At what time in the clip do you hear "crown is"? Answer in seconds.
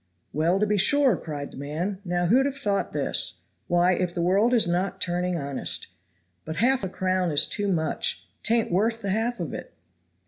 6.89-7.45